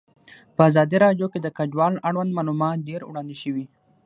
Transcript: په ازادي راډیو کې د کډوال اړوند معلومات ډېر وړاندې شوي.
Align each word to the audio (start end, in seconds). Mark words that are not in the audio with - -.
په 0.55 0.61
ازادي 0.69 0.97
راډیو 1.05 1.27
کې 1.33 1.39
د 1.41 1.47
کډوال 1.57 1.93
اړوند 2.07 2.35
معلومات 2.37 2.77
ډېر 2.89 3.01
وړاندې 3.05 3.35
شوي. 3.43 3.65